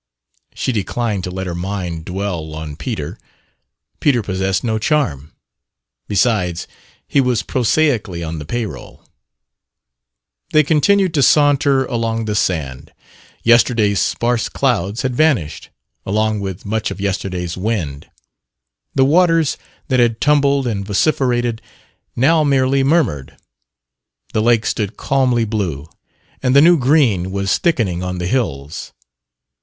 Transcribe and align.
She 0.55 0.71
declined 0.71 1.23
to 1.25 1.29
let 1.29 1.45
her 1.45 1.53
mind 1.53 2.05
dwell 2.05 2.55
on 2.55 2.75
Peter. 2.75 3.19
Peter 3.99 4.23
possessed 4.23 4.63
no 4.63 4.79
charm. 4.79 5.31
Besides, 6.07 6.67
he 7.07 7.21
was 7.21 7.43
prosaically 7.43 8.23
on 8.23 8.39
the 8.39 8.45
payroll. 8.45 9.05
They 10.53 10.63
continued 10.63 11.13
to 11.13 11.21
saunter 11.21 11.85
along 11.85 12.25
the 12.25 12.33
sand. 12.33 12.91
Yesterday's 13.43 13.99
sparse 13.99 14.49
clouds 14.49 15.03
had 15.03 15.15
vanished, 15.15 15.69
along 16.03 16.39
with 16.39 16.65
much 16.65 16.89
of 16.89 16.99
yesterday's 16.99 17.55
wind. 17.55 18.09
The 18.95 19.05
waters 19.05 19.55
that 19.89 19.99
had 19.99 20.19
tumbled 20.19 20.65
and 20.65 20.83
vociferated 20.83 21.61
now 22.15 22.43
merely 22.43 22.83
murmured. 22.83 23.37
The 24.33 24.41
lake 24.41 24.65
stood 24.65 24.97
calmly 24.97 25.45
blue, 25.45 25.87
and 26.41 26.55
the 26.55 26.61
new 26.61 26.79
green 26.79 27.29
was 27.31 27.55
thickening 27.59 28.01
on 28.01 28.17
the 28.17 28.25
hills. 28.25 28.93